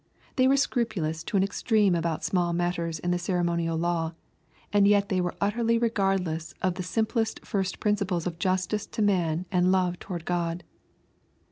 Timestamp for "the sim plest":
6.73-7.45